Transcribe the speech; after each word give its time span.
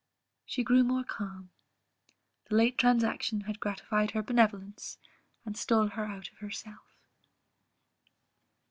she 0.47 0.63
grew 0.63 0.83
more 0.83 1.03
calm; 1.03 1.51
the 2.49 2.55
late 2.55 2.75
transaction 2.75 3.41
had 3.41 3.59
gratified 3.59 4.09
her 4.09 4.23
benevolence, 4.23 4.97
and 5.45 5.55
stole 5.55 5.89
her 5.89 6.05
out 6.05 6.27
of 6.31 6.37
herself. 6.39 6.97